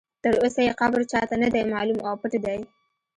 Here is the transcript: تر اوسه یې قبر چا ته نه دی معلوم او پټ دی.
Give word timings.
تر 0.23 0.33
اوسه 0.43 0.59
یې 0.65 0.71
قبر 0.79 0.99
چا 1.11 1.21
ته 1.29 1.35
نه 1.43 1.49
دی 1.53 1.61
معلوم 1.73 1.99
او 2.07 2.13
پټ 2.21 2.33
دی. 2.45 2.59